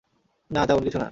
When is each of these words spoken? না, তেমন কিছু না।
না, 0.51 0.61
তেমন 0.67 0.81
কিছু 0.83 0.97
না। 0.97 0.99